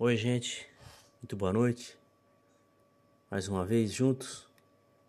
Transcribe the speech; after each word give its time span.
Oi, 0.00 0.16
gente, 0.16 0.64
muito 1.20 1.36
boa 1.36 1.52
noite. 1.52 1.98
Mais 3.28 3.48
uma 3.48 3.66
vez 3.66 3.92
juntos, 3.92 4.46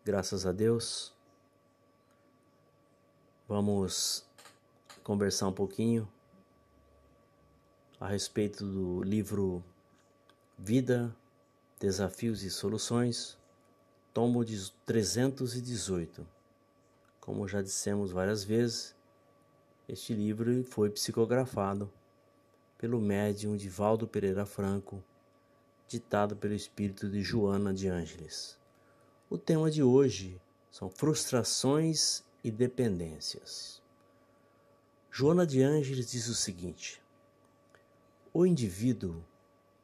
graças 0.04 0.48
a 0.48 0.52
Deus. 0.52 1.14
Vamos 3.48 4.26
conversar 5.04 5.48
um 5.48 5.54
pouquinho 5.54 6.12
a 8.00 8.08
respeito 8.08 8.66
do 8.66 9.04
livro 9.04 9.64
Vida, 10.58 11.16
Desafios 11.80 12.42
e 12.42 12.50
Soluções, 12.50 13.38
tomo 14.12 14.44
de 14.44 14.72
318. 14.88 16.28
Como 17.22 17.48
já 17.48 17.62
dissemos 17.62 18.12
várias 18.12 18.44
vezes, 18.44 18.96
este 19.88 20.16
livro 20.16 20.64
foi 20.64 20.90
psicografado 20.90 21.94
pelo 22.80 23.02
médium 23.02 23.58
Divaldo 23.58 24.08
Pereira 24.08 24.46
Franco, 24.46 25.04
ditado 25.86 26.34
pelo 26.34 26.54
espírito 26.54 27.10
de 27.10 27.22
Joana 27.22 27.74
de 27.74 27.90
Ângeles. 27.90 28.58
O 29.30 29.38
tema 29.38 29.70
de 29.70 29.84
hoje 29.84 30.42
são 30.72 30.90
frustrações 30.90 32.24
e 32.42 32.50
dependências. 32.50 33.82
Joana 35.12 35.46
de 35.46 35.62
Ângeles 35.62 36.10
diz 36.10 36.30
o 36.30 36.34
seguinte: 36.34 37.02
O 38.34 38.46
indivíduo 38.46 39.22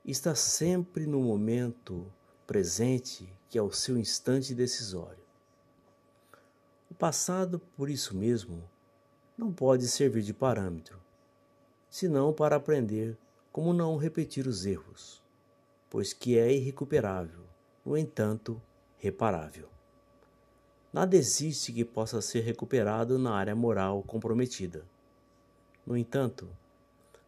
está 0.05 0.33
sempre 0.33 1.05
no 1.05 1.19
momento 1.19 2.09
presente, 2.47 3.27
que 3.49 3.57
é 3.57 3.61
o 3.61 3.73
seu 3.73 3.97
instante 3.97 4.55
decisório. 4.55 5.25
O 6.89 6.93
passado, 6.93 7.59
por 7.75 7.89
isso 7.89 8.15
mesmo, 8.15 8.63
não 9.37 9.51
pode 9.51 9.85
servir 9.85 10.21
de 10.21 10.33
parâmetro 10.33 11.04
senão 11.95 12.33
para 12.33 12.57
aprender 12.57 13.17
como 13.53 13.71
não 13.71 13.95
repetir 13.95 14.47
os 14.47 14.65
erros, 14.65 15.23
pois 15.89 16.11
que 16.11 16.37
é 16.37 16.51
irrecuperável, 16.51 17.39
no 17.85 17.97
entanto, 17.97 18.61
reparável. 18.97 19.69
Nada 20.91 21.15
existe 21.15 21.71
que 21.71 21.85
possa 21.85 22.21
ser 22.21 22.41
recuperado 22.41 23.17
na 23.17 23.33
área 23.33 23.55
moral 23.55 24.03
comprometida. 24.03 24.83
No 25.87 25.95
entanto, 25.95 26.49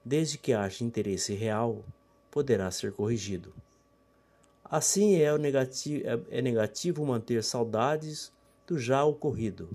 desde 0.04 0.38
que 0.38 0.52
haja 0.52 0.84
interesse 0.84 1.34
real, 1.34 1.86
poderá 2.30 2.70
ser 2.70 2.92
corrigido. 2.92 3.54
Assim 4.66 5.22
é, 5.22 5.38
negativo, 5.38 6.06
é, 6.06 6.40
é 6.40 6.42
negativo 6.42 7.06
manter 7.06 7.42
saudades 7.42 8.34
do 8.68 8.78
já 8.78 9.02
ocorrido, 9.06 9.70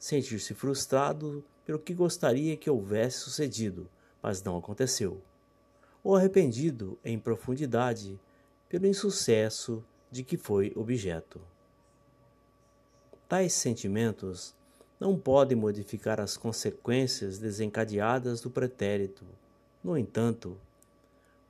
sentir-se 0.00 0.52
frustrado 0.52 1.44
pelo 1.64 1.78
que 1.78 1.94
gostaria 1.94 2.56
que 2.56 2.68
houvesse 2.68 3.18
sucedido 3.18 3.88
mas 4.22 4.42
não 4.42 4.56
aconteceu. 4.56 5.20
Ou 6.04 6.16
arrependido 6.16 6.98
em 7.04 7.18
profundidade 7.18 8.18
pelo 8.68 8.86
insucesso 8.86 9.84
de 10.10 10.22
que 10.22 10.36
foi 10.36 10.72
objeto. 10.76 11.40
Tais 13.28 13.52
sentimentos 13.52 14.54
não 15.00 15.18
podem 15.18 15.56
modificar 15.56 16.20
as 16.20 16.36
consequências 16.36 17.38
desencadeadas 17.38 18.40
do 18.40 18.50
pretérito. 18.50 19.24
No 19.82 19.98
entanto, 19.98 20.56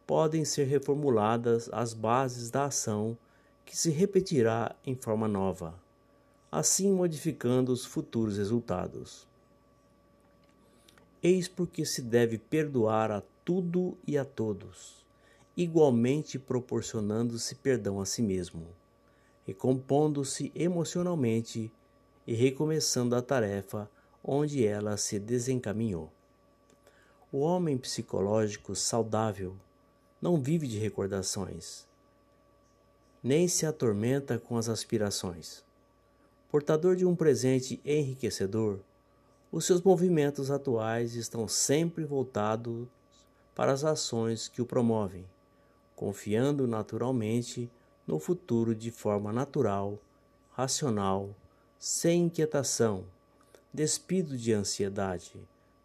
podem 0.07 0.45
ser 0.45 0.65
reformuladas 0.65 1.69
as 1.73 1.93
bases 1.93 2.51
da 2.51 2.65
ação 2.65 3.17
que 3.65 3.77
se 3.77 3.91
repetirá 3.91 4.75
em 4.85 4.95
forma 4.95 5.29
nova, 5.29 5.75
assim 6.51 6.91
modificando 6.91 7.73
os 7.73 7.85
futuros 7.85 8.39
resultados. 8.39 9.27
Eis 11.23 11.47
porque 11.47 11.85
se 11.85 12.03
deve 12.03 12.37
perdoar 12.37 13.13
a 13.13 13.23
tudo 13.45 13.97
e 14.05 14.19
a 14.19 14.25
todos, 14.25 15.05
igualmente 15.57 16.39
proporcionando-se 16.39 17.55
perdão 17.55 18.01
a 18.01 18.07
si 18.07 18.23
mesmo, 18.23 18.67
recompondo-se 19.47 20.51
emocionalmente 20.55 21.71
e 22.27 22.35
recomeçando 22.35 23.15
a 23.15 23.23
tarefa 23.23 23.89
onde 24.25 24.67
ela 24.67 24.97
se 24.97 25.19
desencaminhou. 25.19 26.11
O 27.31 27.39
homem 27.39 27.79
psicológico 27.79 28.75
saudável 28.75 29.57
não 30.21 30.41
vive 30.41 30.67
de 30.67 30.79
recordações, 30.79 31.87
nem 33.23 33.47
se 33.47 33.65
atormenta 33.65 34.39
com 34.39 34.57
as 34.57 34.69
aspirações. 34.69 35.65
Portador 36.51 36.97
de 36.97 37.07
um 37.07 37.15
presente 37.15 37.81
enriquecedor, 37.85 38.81
os 39.53 39.67
seus 39.67 39.83
movimentos 39.83 40.51
atuais 40.51 41.15
estão 41.15 41.47
sempre 41.47 42.05
voltados 42.05 42.89
para 43.55 43.71
as 43.71 43.85
ações 43.85 44.49
que 44.49 44.63
o 44.63 44.67
promovem, 44.67 45.27
confiando 45.95 46.67
naturalmente 46.67 47.71
no 48.07 48.19
futuro 48.19 48.75
de 48.75 48.91
forma 48.91 49.31
natural, 49.31 49.99
racional, 50.53 51.37
sem 51.79 52.25
inquietação, 52.25 53.05
despido 53.71 54.39
de 54.39 54.55
ansiedade, 54.55 55.35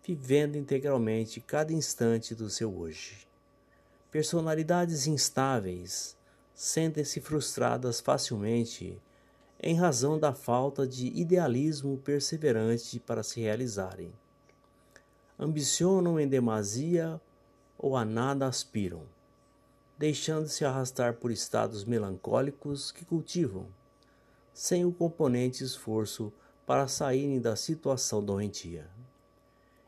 vivendo 0.01 0.55
integralmente 0.55 1.41
cada 1.41 1.73
instante 1.73 2.33
do 2.33 2.49
seu 2.49 2.73
hoje. 2.73 3.27
Personalidades 4.09 5.07
instáveis 5.07 6.15
sentem-se 6.55 7.19
frustradas 7.19 7.99
facilmente 7.99 8.97
em 9.61 9.75
razão 9.75 10.19
da 10.19 10.33
falta 10.33 10.87
de 10.87 11.07
idealismo 11.07 11.97
perseverante 11.97 12.99
para 12.99 13.23
se 13.23 13.41
realizarem. 13.41 14.13
Ambicionam 15.39 16.19
em 16.19 16.27
demasia 16.27 17.19
ou 17.77 17.95
a 17.95 18.05
nada 18.05 18.47
aspiram, 18.47 19.03
deixando-se 19.97 20.63
arrastar 20.63 21.15
por 21.15 21.31
estados 21.31 21.83
melancólicos 21.83 22.91
que 22.91 23.05
cultivam, 23.05 23.67
sem 24.53 24.85
o 24.85 24.91
componente 24.91 25.63
esforço 25.63 26.31
para 26.65 26.87
saírem 26.87 27.39
da 27.39 27.55
situação 27.55 28.23
doentia. 28.23 28.89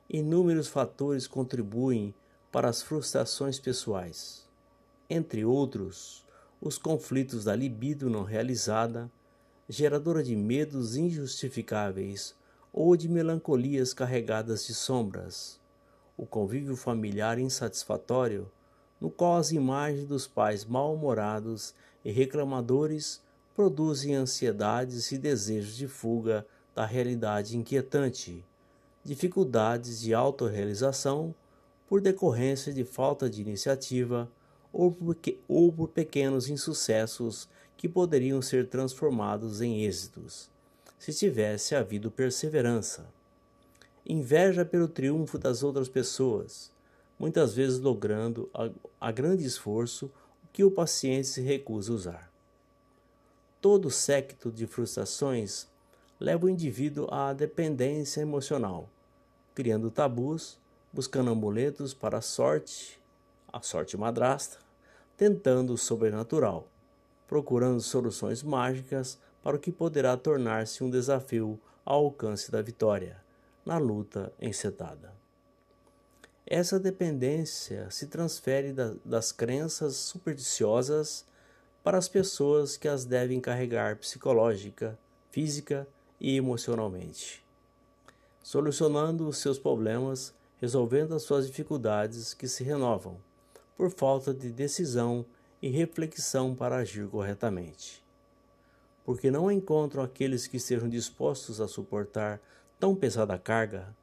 Inúmeros 0.10 0.68
fatores 0.68 1.28
contribuem 1.28 2.14
para 2.52 2.70
as 2.70 2.82
frustrações 2.82 3.60
pessoais, 3.60 4.48
entre 5.10 5.46
outros, 5.46 6.26
os 6.62 6.78
conflitos 6.78 7.46
da 7.46 7.56
libido 7.56 8.10
não 8.10 8.24
realizada, 8.24 9.10
geradora 9.72 10.24
de 10.24 10.36
medos 10.36 10.96
injustificáveis 10.96 12.34
ou 12.74 12.98
de 12.98 13.08
melancolias 13.08 13.94
carregadas 13.94 14.66
de 14.66 14.74
sombras, 14.74 15.60
o 16.18 16.26
convívio 16.26 16.76
familiar 16.76 17.38
insatisfatório, 17.38 18.52
no 19.00 19.12
qual 19.12 19.38
as 19.38 19.52
imagens 19.52 20.08
dos 20.08 20.26
pais 20.26 20.66
mal-humorados 20.66 21.76
e 22.04 22.12
reclamadores 22.12 23.22
produzem 23.56 24.16
ansiedades 24.16 25.12
e 25.12 25.20
desejos 25.20 25.76
de 25.76 25.88
fuga 25.88 26.48
da 26.74 26.84
realidade 26.84 27.56
inquietante, 27.56 28.44
dificuldades 29.04 30.02
de 30.02 30.16
autorrealização 30.16 31.34
por 31.88 32.02
decorrência 32.02 32.74
de 32.74 32.84
falta 32.84 33.30
de 33.30 33.42
iniciativa 33.42 34.28
ou 34.74 34.92
por, 34.92 35.16
ou 35.48 35.72
por 35.72 35.90
pequenos 35.90 36.50
insucessos 36.50 37.48
que 37.80 37.88
poderiam 37.88 38.42
ser 38.42 38.68
transformados 38.68 39.62
em 39.62 39.86
êxitos, 39.86 40.52
se 41.00 41.14
tivesse 41.14 41.74
havido 41.74 42.12
perseverança. 42.12 43.08
Inveja 44.06 44.66
pelo 44.66 44.86
triunfo 44.86 45.38
das 45.38 45.64
outras 45.64 45.88
pessoas, 45.88 46.74
muitas 47.18 47.56
vezes 47.56 47.80
logrando 47.80 48.50
a, 48.54 48.70
a 49.00 49.14
grande 49.14 49.46
esforço 49.46 50.12
que 50.52 50.62
o 50.62 50.70
paciente 50.70 51.30
se 51.30 51.42
recusa 51.42 51.94
a 51.94 51.96
usar. 51.96 52.32
Todo 53.62 53.90
séquito 53.90 54.52
de 54.52 54.68
frustrações 54.68 55.66
leva 56.20 56.48
o 56.48 56.50
indivíduo 56.50 57.08
à 57.10 57.32
dependência 57.32 58.20
emocional, 58.20 58.90
criando 59.56 59.90
tabus, 59.90 60.60
buscando 60.92 61.32
amuletos 61.32 61.94
para 61.94 62.18
a 62.18 62.22
sorte, 62.22 63.00
a 63.48 63.62
sorte 63.62 63.96
madrasta, 63.96 64.58
tentando 65.16 65.72
o 65.72 65.78
sobrenatural 65.78 66.68
procurando 67.30 67.80
soluções 67.80 68.42
mágicas 68.42 69.20
para 69.44 69.56
o 69.56 69.60
que 69.60 69.72
poderá 69.72 70.18
tornar-se 70.18 70.84
um 70.84 70.90
desafio 70.90 71.60
ao 71.86 72.06
alcance 72.06 72.52
da 72.52 72.60
vitória, 72.60 73.22
na 73.64 73.78
luta 73.78 74.34
encetada. 74.42 75.14
Essa 76.44 76.80
dependência 76.80 77.90
se 77.92 78.08
transfere 78.08 78.74
da, 78.74 78.96
das 79.06 79.32
crenças 79.32 79.96
supersticiosas 79.96 81.24
para 81.84 82.00
as 82.00 82.10
pessoas 82.10 82.76
que 82.76 82.88
as 82.88 83.06
devem 83.06 83.40
carregar 83.40 83.98
psicológica, 83.98 84.98
física 85.30 85.88
e 86.20 86.36
emocionalmente, 86.36 87.46
solucionando 88.42 89.28
os 89.28 89.38
seus 89.38 89.60
problemas, 89.60 90.34
resolvendo 90.58 91.14
as 91.14 91.22
suas 91.22 91.46
dificuldades 91.46 92.34
que 92.34 92.48
se 92.48 92.64
renovam 92.64 93.18
por 93.78 93.92
falta 93.92 94.34
de 94.34 94.52
decisão 94.52 95.24
e 95.62 95.70
reflexão 95.70 96.56
para 96.56 96.78
agir 96.78 97.08
corretamente. 97.08 98.04
Porque 99.04 99.32
não 99.32 99.52
encontram 99.52 100.04
aqueles 100.04 100.48
que 100.48 100.58
estejam 100.58 100.88
dispostos 100.88 101.60
a 101.60 101.68
suportar 101.68 102.40
tão 102.80 102.96
pesada 102.96 103.38
carga, 103.38 103.96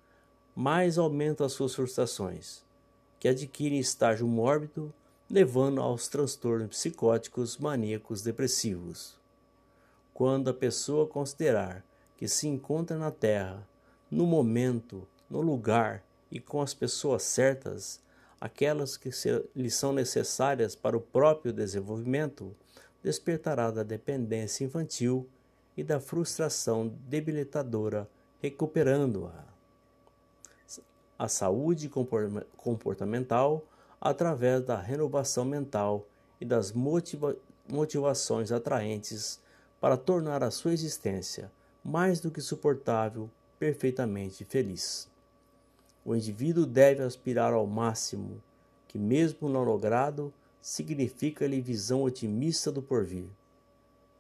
mais 0.55 0.99
aumentam 0.99 1.47
as 1.47 1.53
suas 1.53 1.75
frustrações, 1.75 2.65
que 3.19 3.29
adquirem 3.29 3.79
estágio 3.79 4.27
mórbido 4.27 4.93
levando 5.29 5.81
aos 5.81 6.09
transtornos 6.09 6.69
psicóticos 6.69 7.59
maníacos 7.59 8.23
depressivos. 8.23 9.17
Quando 10.15 10.49
a 10.49 10.55
pessoa 10.55 11.07
considerar 11.07 11.85
que 12.17 12.29
se 12.29 12.47
encontra 12.47 12.97
na 12.97 13.11
Terra, 13.11 13.67
no 14.11 14.27
momento, 14.27 15.07
no 15.29 15.41
lugar 15.41 16.03
e 16.31 16.41
com 16.41 16.63
as 16.63 16.73
pessoas 16.73 17.23
certas, 17.25 18.01
aquelas 18.41 18.97
que 18.97 19.11
lhe 19.55 19.71
são 19.71 19.93
necessárias 19.93 20.75
para 20.75 20.97
o 20.97 21.01
próprio 21.01 21.53
desenvolvimento, 21.53 22.55
despertará 23.03 23.71
da 23.71 23.83
dependência 23.83 24.65
infantil 24.65 25.29
e 25.77 25.83
da 25.83 26.01
frustração 26.01 26.89
debilitadora, 27.09 28.09
recuperando-a. 28.41 29.45
A 31.19 31.29
saúde 31.29 31.91
comportamental 32.57 33.65
através 34.01 34.63
da 34.63 34.79
renovação 34.79 35.45
mental 35.45 36.07
e 36.41 36.45
das 36.45 36.73
motiva 36.73 37.37
motivações 37.69 38.53
atraentes 38.53 39.41
para 39.81 39.97
tornar 39.97 40.45
a 40.45 40.53
sua 40.53 40.73
existência 40.73 41.51
mais 41.83 42.21
do 42.21 42.31
que 42.31 42.41
suportável, 42.41 43.31
perfeitamente 43.59 44.45
feliz. 44.45 45.09
O 46.07 46.15
indivíduo 46.15 46.65
deve 46.65 47.03
aspirar 47.03 47.53
ao 47.53 47.67
máximo, 47.67 48.41
que, 48.87 48.97
mesmo 48.97 49.49
não 49.49 49.65
logrado, 49.65 50.33
significa-lhe 50.61 51.61
visão 51.61 52.05
otimista 52.05 52.71
do 52.71 52.81
porvir, 52.81 53.27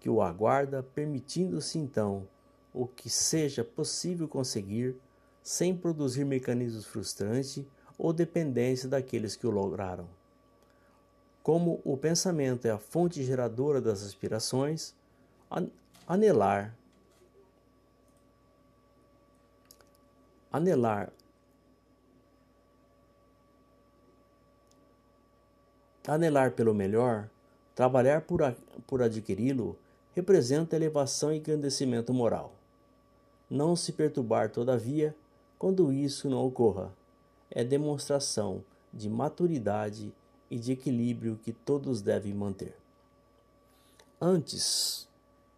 que 0.01 0.11
o 0.11 0.21
aguarda, 0.21 0.83
permitindo-se 0.83 1.79
então 1.79 2.27
o 2.75 2.89
que 2.89 3.09
seja 3.09 3.63
possível 3.63 4.27
conseguir, 4.27 4.97
sem 5.45 5.77
produzir 5.77 6.25
mecanismos 6.25 6.85
frustrantes 6.87 7.65
ou 7.97 8.13
dependência 8.13 8.89
daqueles 8.89 9.37
que 9.37 9.47
o 9.47 9.51
lograram. 9.51 10.09
Como 11.41 11.81
o 11.85 11.97
pensamento 11.97 12.67
é 12.67 12.73
a 12.73 12.79
fonte 12.79 13.23
geradora 13.23 13.81
das 13.81 14.03
aspirações, 14.03 14.93
anelar 16.05 16.77
anelar 20.51 21.13
Anelar 26.07 26.53
pelo 26.53 26.73
melhor, 26.73 27.29
trabalhar 27.75 28.23
por, 28.23 28.41
por 28.87 29.03
adquiri-lo, 29.03 29.77
representa 30.15 30.77
elevação 30.77 31.33
e 31.33 31.39
engrandecimento 31.39 32.13
moral. 32.13 32.55
Não 33.51 33.77
se 33.77 33.93
perturbar, 33.93 34.51
todavia, 34.51 35.15
quando 35.59 35.93
isso 35.93 36.31
não 36.31 36.45
ocorra, 36.45 36.93
é 37.51 37.65
demonstração 37.65 38.65
de 38.93 39.09
maturidade 39.09 40.13
e 40.51 40.59
de 40.59 40.73
equilíbrio 40.73 41.39
que 41.43 41.53
todos 41.53 42.01
devem 42.01 42.33
manter. 42.33 42.77
Antes 44.21 45.09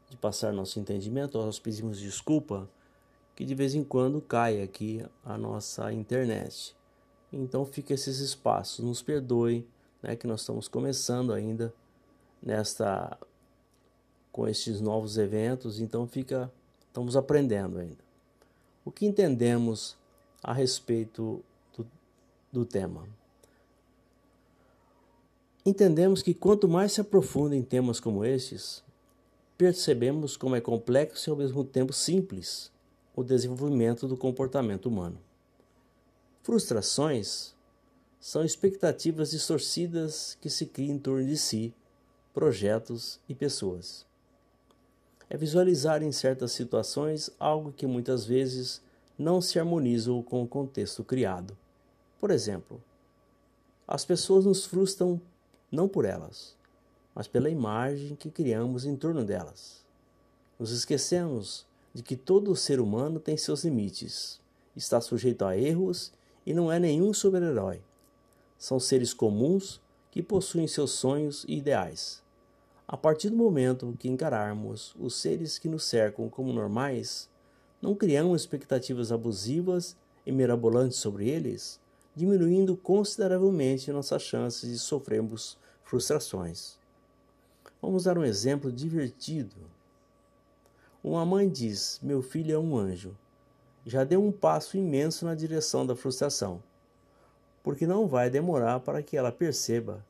de 0.09 0.17
passar 0.17 0.53
nosso 0.53 0.81
entendimento, 0.81 1.39
nós 1.39 1.59
pedimos 1.59 1.99
desculpa 1.99 2.69
que 3.37 3.45
de 3.45 3.55
vez 3.55 3.75
em 3.75 3.85
quando 3.85 4.21
cai 4.21 4.63
aqui 4.63 5.05
a 5.25 5.39
nossa 5.39 5.93
internet. 5.93 6.75
Então 7.33 7.65
fica 7.65 7.95
esses 7.95 8.19
espaços, 8.19 8.85
nos 8.85 9.03
perdoe 9.03 9.67
né, 10.03 10.17
que 10.17 10.27
nós 10.27 10.41
estamos 10.41 10.69
começando 10.69 11.33
ainda 11.33 11.73
nesta 12.43 13.19
com 14.31 14.47
estes 14.47 14.81
novos 14.81 15.19
eventos, 15.19 15.81
então 15.81 16.07
fica 16.07 16.53
estamos 16.87 17.17
aprendendo 17.17 17.79
ainda. 17.79 17.99
O 18.85 18.91
que 18.91 19.07
entendemos 19.07 19.97
a 20.43 20.53
respeito 20.53 21.43
do, 21.77 21.87
do 22.53 22.65
tema? 22.65 23.05
Entendemos 25.67 26.23
que 26.23 26.33
quanto 26.33 26.69
mais 26.69 26.93
se 26.93 27.01
aprofunda 27.01 27.55
em 27.55 27.63
temas 27.63 28.01
como 28.01 28.25
estes, 28.25 28.83
percebemos 29.59 30.37
como 30.37 30.57
é 30.57 30.61
complexo 30.61 31.29
e 31.29 31.31
ao 31.31 31.37
mesmo 31.37 31.65
tempo 31.65 31.93
simples 31.93 32.73
o 33.15 33.25
desenvolvimento 33.25 34.07
do 34.07 34.17
comportamento 34.17 34.87
humano. 34.87 35.19
Frustrações 36.43 37.55
são 38.21 38.45
expectativas 38.45 39.31
distorcidas 39.31 40.37
que 40.41 40.51
se 40.51 40.67
criam 40.67 40.97
em 40.97 40.99
torno 40.99 41.27
de 41.27 41.37
si, 41.37 41.73
projetos 42.35 43.21
e 43.29 43.35
pessoas. 43.35 44.05
É 45.31 45.37
visualizar 45.37 46.03
em 46.03 46.11
certas 46.11 46.53
situações 46.53 47.31
algo 47.39 47.73
que 47.73 47.87
muitas 47.87 48.25
vezes 48.25 48.83
não 49.19 49.41
se 49.41 49.59
harmoniza 49.59 50.11
com 50.27 50.43
o 50.43 50.49
contexto 50.49 51.05
criado. 51.05 51.57
Por 52.19 52.31
exemplo, 52.31 52.83
as 53.87 54.05
pessoas 54.05 54.45
nos 54.45 54.65
frustram 54.65 55.21
não 55.71 55.89
por 55.89 56.05
elas, 56.05 56.57
mas 57.15 57.27
pela 57.27 57.51
imagem 57.51 58.17
que 58.17 58.31
criamos 58.31 58.85
em 58.85 58.97
torno 58.97 59.25
delas. 59.25 59.85
Nos 60.59 60.73
esquecemos 60.73 61.67
de 61.95 62.03
que 62.03 62.17
todo 62.17 62.55
ser 62.57 62.81
humano 62.81 63.21
tem 63.21 63.37
seus 63.37 63.65
limites, 63.65 64.41
está 64.75 65.01
sujeito 65.01 65.45
a 65.45 65.57
erros 65.57 66.13
e 66.45 66.55
não 66.55 66.71
é 66.71 66.79
nenhum 66.79 67.13
super-herói. 67.13 67.81
São 68.59 68.81
seres 68.81 69.15
comuns 69.15 69.81
que 70.11 70.21
possuem 70.21 70.67
seus 70.67 70.91
sonhos 70.91 71.45
e 71.47 71.59
ideais. 71.59 72.21
A 72.89 72.97
partir 72.97 73.31
do 73.31 73.37
momento 73.37 73.95
que 73.97 74.09
encararmos 74.09 74.97
os 74.99 75.15
seres 75.15 75.59
que 75.59 75.69
nos 75.69 75.85
cercam 75.85 76.29
como 76.29 76.53
normais, 76.53 77.31
não 77.81 77.95
criamos 77.95 78.43
expectativas 78.43 79.13
abusivas 79.13 79.97
e 80.27 80.33
mirabolantes 80.33 80.99
sobre 80.99 81.29
eles, 81.29 81.79
diminuindo 82.17 82.77
consideravelmente 82.77 83.93
nossas 83.93 84.23
chances 84.23 84.69
de 84.69 84.79
sofrermos 84.79 85.57
frustrações. 85.85 86.77
Vamos 87.81 88.05
dar 88.05 88.19
um 88.19 88.25
exemplo 88.25 88.73
divertido. 88.73 89.55
Uma 91.05 91.25
mãe 91.25 91.49
diz: 91.49 92.01
Meu 92.03 92.23
filho 92.23 92.57
é 92.57 92.59
um 92.59 92.77
anjo. 92.77 93.17
Já 93.87 94.03
deu 94.03 94.21
um 94.21 94.33
passo 94.33 94.77
imenso 94.77 95.25
na 95.25 95.37
direção 95.37 95.87
da 95.87 95.95
frustração 95.95 96.61
porque 97.69 97.87
não 97.87 98.07
vai 98.07 98.31
demorar 98.31 98.81
para 98.81 99.03
que 99.03 99.15
ela 99.15 99.31
perceba 99.31 100.03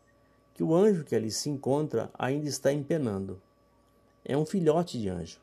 que 0.55 0.63
o 0.63 0.73
anjo 0.77 1.03
que 1.03 1.17
ali 1.17 1.29
se 1.29 1.51
encontra 1.51 2.09
ainda 2.17 2.47
está 2.47 2.73
empenando. 2.73 3.43
É 4.25 4.37
um 4.37 4.47
filhote 4.47 4.97
de 4.97 5.09
anjo, 5.09 5.41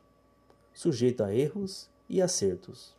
sujeito 0.72 1.22
a 1.22 1.34
erros 1.34 1.90
e 2.08 2.22
acertos. 2.22 2.94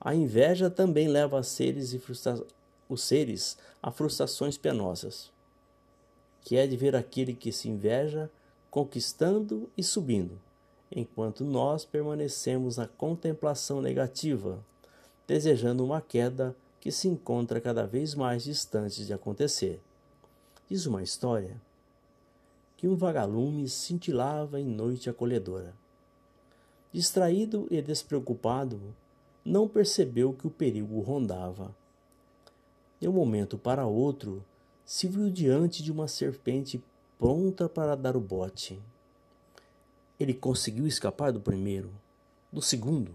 A 0.00 0.16
inveja 0.16 0.68
também 0.68 1.06
leva 1.06 1.40
seres 1.44 1.96
os 2.88 3.02
seres 3.04 3.56
a 3.80 3.92
frustrações 3.92 4.58
penosas, 4.58 5.30
que 6.40 6.56
é 6.56 6.66
de 6.66 6.76
ver 6.76 6.96
aquele 6.96 7.34
que 7.34 7.52
se 7.52 7.68
inveja 7.68 8.28
conquistando 8.68 9.70
e 9.76 9.84
subindo, 9.84 10.40
enquanto 10.90 11.44
nós 11.44 11.84
permanecemos 11.84 12.78
na 12.78 12.88
contemplação 12.88 13.80
negativa, 13.80 14.58
desejando 15.24 15.84
uma 15.84 16.00
queda 16.00 16.56
que 16.80 16.90
se 16.90 17.08
encontra 17.08 17.60
cada 17.60 17.86
vez 17.86 18.14
mais 18.14 18.44
distante 18.44 19.04
de 19.04 19.12
acontecer. 19.12 19.80
Diz 20.68 20.86
uma 20.86 21.02
história 21.02 21.60
que 22.76 22.86
um 22.86 22.94
vagalume 22.94 23.68
cintilava 23.68 24.60
em 24.60 24.64
noite 24.64 25.10
acolhedora. 25.10 25.74
Distraído 26.92 27.66
e 27.70 27.82
despreocupado, 27.82 28.94
não 29.44 29.66
percebeu 29.66 30.32
que 30.32 30.46
o 30.46 30.50
perigo 30.50 31.00
rondava. 31.00 31.74
De 33.00 33.08
um 33.08 33.12
momento 33.12 33.58
para 33.58 33.86
outro, 33.86 34.44
se 34.84 35.08
viu 35.08 35.28
diante 35.28 35.82
de 35.82 35.90
uma 35.90 36.06
serpente 36.06 36.82
pronta 37.18 37.68
para 37.68 37.96
dar 37.96 38.16
o 38.16 38.20
bote. 38.20 38.80
Ele 40.18 40.32
conseguiu 40.32 40.86
escapar 40.86 41.32
do 41.32 41.40
primeiro, 41.40 41.90
do 42.52 42.62
segundo. 42.62 43.12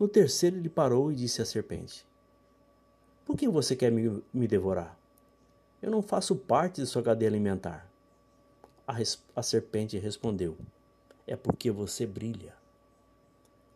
No 0.00 0.08
terceiro, 0.08 0.56
ele 0.56 0.68
parou 0.68 1.12
e 1.12 1.16
disse 1.16 1.42
à 1.42 1.44
serpente: 1.44 2.06
por 3.26 3.36
que 3.36 3.48
você 3.48 3.74
quer 3.74 3.90
me, 3.90 4.22
me 4.32 4.46
devorar? 4.46 4.96
Eu 5.82 5.90
não 5.90 6.00
faço 6.00 6.36
parte 6.36 6.80
de 6.80 6.86
sua 6.86 7.02
cadeia 7.02 7.28
alimentar. 7.28 7.90
A, 8.86 8.92
res, 8.92 9.22
a 9.34 9.42
serpente 9.42 9.98
respondeu: 9.98 10.56
É 11.26 11.34
porque 11.36 11.70
você 11.70 12.06
brilha. 12.06 12.54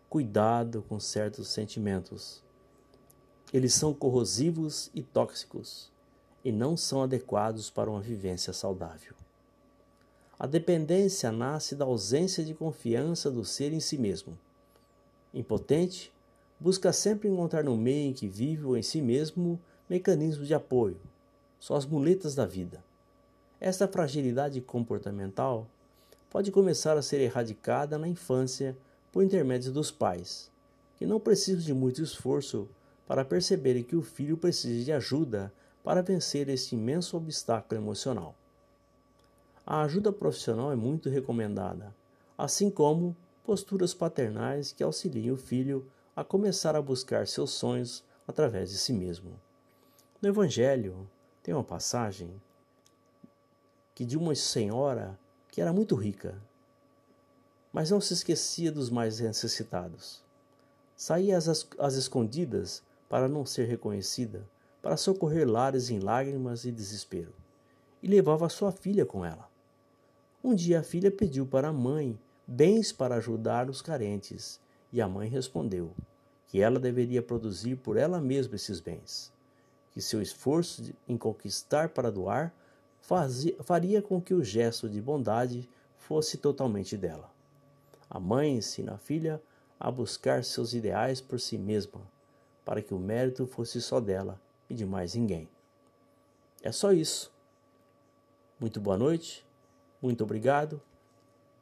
Cuidado 0.08 0.84
com 0.88 0.98
certos 0.98 1.48
sentimentos. 1.48 2.42
Eles 3.52 3.74
são 3.74 3.92
corrosivos 3.92 4.88
e 4.94 5.02
tóxicos 5.02 5.90
e 6.44 6.52
não 6.52 6.76
são 6.76 7.02
adequados 7.02 7.68
para 7.68 7.90
uma 7.90 8.00
vivência 8.00 8.52
saudável. 8.52 9.14
A 10.38 10.46
dependência 10.46 11.30
nasce 11.30 11.74
da 11.74 11.84
ausência 11.84 12.44
de 12.44 12.54
confiança 12.54 13.30
do 13.30 13.44
ser 13.44 13.72
em 13.72 13.80
si 13.80 13.98
mesmo. 13.98 14.38
Impotente, 15.34 16.12
busca 16.60 16.92
sempre 16.92 17.28
encontrar 17.28 17.64
no 17.64 17.76
meio 17.76 18.10
em 18.10 18.12
que 18.12 18.28
vive 18.28 18.64
ou 18.64 18.76
em 18.76 18.82
si 18.82 19.00
mesmo 19.00 19.58
mecanismos 19.88 20.46
de 20.46 20.52
apoio, 20.52 21.00
suas 21.58 21.86
muletas 21.86 22.34
da 22.34 22.44
vida. 22.44 22.84
Esta 23.58 23.88
fragilidade 23.88 24.60
comportamental 24.60 25.66
pode 26.28 26.52
começar 26.52 26.96
a 26.96 27.02
ser 27.02 27.20
erradicada 27.20 27.98
na 27.98 28.06
infância 28.06 28.76
por 29.10 29.24
intermédio 29.24 29.72
dos 29.72 29.90
pais, 29.90 30.50
que 30.96 31.06
não 31.06 31.18
precisam 31.18 31.62
de 31.62 31.74
muito 31.74 32.02
esforço 32.02 32.68
para 33.06 33.24
perceberem 33.24 33.82
que 33.82 33.96
o 33.96 34.02
filho 34.02 34.36
precisa 34.36 34.84
de 34.84 34.92
ajuda 34.92 35.52
para 35.82 36.02
vencer 36.02 36.48
este 36.48 36.76
imenso 36.76 37.16
obstáculo 37.16 37.80
emocional. 37.80 38.34
A 39.66 39.82
ajuda 39.82 40.12
profissional 40.12 40.70
é 40.70 40.76
muito 40.76 41.08
recomendada, 41.08 41.94
assim 42.36 42.70
como 42.70 43.16
posturas 43.44 43.94
paternais 43.94 44.72
que 44.72 44.82
auxiliem 44.82 45.32
o 45.32 45.36
filho 45.36 45.86
a 46.14 46.24
começar 46.24 46.74
a 46.74 46.82
buscar 46.82 47.26
seus 47.26 47.50
sonhos 47.50 48.04
através 48.26 48.70
de 48.70 48.78
si 48.78 48.92
mesmo. 48.92 49.38
No 50.20 50.28
Evangelho, 50.28 51.08
tem 51.42 51.54
uma 51.54 51.64
passagem 51.64 52.40
que 53.94 54.04
de 54.04 54.18
uma 54.18 54.34
senhora 54.34 55.18
que 55.50 55.60
era 55.60 55.72
muito 55.72 55.94
rica, 55.94 56.40
mas 57.72 57.90
não 57.90 58.00
se 58.00 58.12
esquecia 58.12 58.70
dos 58.70 58.90
mais 58.90 59.20
necessitados. 59.20 60.22
Saía 60.96 61.36
às, 61.36 61.68
às 61.78 61.94
escondidas 61.94 62.82
para 63.08 63.28
não 63.28 63.46
ser 63.46 63.66
reconhecida, 63.66 64.48
para 64.82 64.96
socorrer 64.96 65.48
lares 65.48 65.90
em 65.90 65.98
lágrimas 65.98 66.64
e 66.64 66.72
desespero, 66.72 67.34
e 68.02 68.08
levava 68.08 68.48
sua 68.48 68.72
filha 68.72 69.04
com 69.04 69.24
ela. 69.24 69.48
Um 70.42 70.54
dia 70.54 70.80
a 70.80 70.82
filha 70.82 71.10
pediu 71.10 71.46
para 71.46 71.68
a 71.68 71.72
mãe 71.72 72.18
bens 72.46 72.92
para 72.92 73.16
ajudar 73.16 73.68
os 73.68 73.82
carentes, 73.82 74.60
e 74.92 75.00
a 75.00 75.08
mãe 75.08 75.28
respondeu 75.28 75.94
que 76.46 76.60
ela 76.60 76.80
deveria 76.80 77.22
produzir 77.22 77.76
por 77.76 77.96
ela 77.96 78.20
mesma 78.20 78.56
esses 78.56 78.80
bens, 78.80 79.32
que 79.92 80.00
seu 80.00 80.20
esforço 80.20 80.92
em 81.08 81.16
conquistar 81.16 81.90
para 81.90 82.10
doar 82.10 82.52
fazia, 83.00 83.56
faria 83.62 84.02
com 84.02 84.20
que 84.20 84.34
o 84.34 84.42
gesto 84.42 84.88
de 84.88 85.00
bondade 85.00 85.68
fosse 85.96 86.36
totalmente 86.38 86.96
dela. 86.96 87.32
A 88.08 88.18
mãe 88.18 88.56
ensina 88.56 88.94
a 88.94 88.98
filha 88.98 89.40
a 89.78 89.90
buscar 89.90 90.44
seus 90.44 90.74
ideais 90.74 91.20
por 91.20 91.38
si 91.38 91.56
mesma, 91.56 92.00
para 92.64 92.82
que 92.82 92.92
o 92.92 92.98
mérito 92.98 93.46
fosse 93.46 93.80
só 93.80 94.00
dela 94.00 94.40
e 94.68 94.74
de 94.74 94.84
mais 94.84 95.14
ninguém. 95.14 95.48
É 96.62 96.72
só 96.72 96.92
isso. 96.92 97.32
Muito 98.58 98.80
boa 98.80 98.98
noite, 98.98 99.46
muito 100.02 100.22
obrigado. 100.24 100.82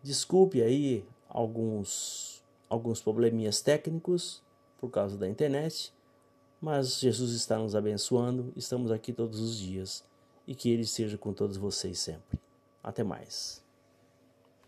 Desculpe 0.03 0.63
aí 0.63 1.07
alguns 1.29 2.38
alguns 2.69 3.01
probleminhas 3.01 3.61
técnicos 3.61 4.43
por 4.79 4.91
causa 4.91 5.17
da 5.17 5.29
internet, 5.29 5.93
mas 6.61 6.99
Jesus 6.99 7.33
está 7.33 7.59
nos 7.59 7.75
abençoando, 7.75 8.53
estamos 8.57 8.91
aqui 8.91 9.13
todos 9.13 9.41
os 9.41 9.57
dias 9.57 10.05
e 10.47 10.55
que 10.55 10.71
Ele 10.71 10.83
esteja 10.83 11.17
com 11.17 11.33
todos 11.33 11.57
vocês 11.57 11.99
sempre. 11.99 12.39
Até 12.83 13.05
mais. 13.05 13.68